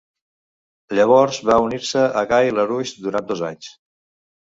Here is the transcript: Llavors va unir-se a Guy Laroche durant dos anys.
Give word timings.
Llavors 0.99 1.39
va 1.51 1.59
unir-se 1.67 2.07
a 2.25 2.27
Guy 2.35 2.53
Laroche 2.59 3.07
durant 3.09 3.33
dos 3.33 3.49
anys. 3.55 3.73